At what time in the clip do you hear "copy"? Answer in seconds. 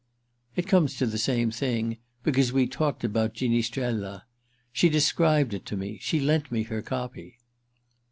6.81-7.37